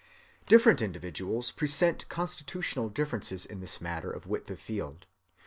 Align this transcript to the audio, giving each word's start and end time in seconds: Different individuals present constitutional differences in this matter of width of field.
Different 0.47 0.81
individuals 0.81 1.51
present 1.51 2.09
constitutional 2.09 2.89
differences 2.89 3.45
in 3.45 3.59
this 3.59 3.79
matter 3.79 4.09
of 4.11 4.25
width 4.25 4.49
of 4.49 4.59
field. 4.59 5.05